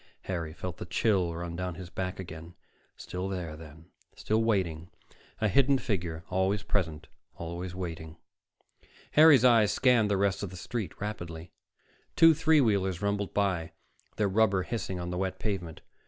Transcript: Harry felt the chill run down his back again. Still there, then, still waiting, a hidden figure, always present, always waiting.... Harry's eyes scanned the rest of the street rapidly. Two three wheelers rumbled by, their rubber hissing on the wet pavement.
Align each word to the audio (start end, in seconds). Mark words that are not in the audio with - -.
Harry 0.23 0.51
felt 0.51 0.77
the 0.77 0.85
chill 0.87 1.31
run 1.35 1.55
down 1.55 1.75
his 1.75 1.91
back 1.91 2.19
again. 2.19 2.55
Still 2.97 3.29
there, 3.29 3.55
then, 3.55 3.85
still 4.15 4.43
waiting, 4.43 4.89
a 5.39 5.47
hidden 5.47 5.77
figure, 5.77 6.23
always 6.31 6.63
present, 6.63 7.07
always 7.35 7.75
waiting.... 7.75 8.17
Harry's 9.11 9.45
eyes 9.45 9.71
scanned 9.71 10.09
the 10.09 10.17
rest 10.17 10.41
of 10.41 10.49
the 10.49 10.57
street 10.57 10.99
rapidly. 10.99 11.51
Two 12.15 12.33
three 12.33 12.59
wheelers 12.59 13.03
rumbled 13.03 13.31
by, 13.31 13.73
their 14.15 14.27
rubber 14.27 14.63
hissing 14.63 14.99
on 14.99 15.11
the 15.11 15.19
wet 15.19 15.37
pavement. 15.37 15.81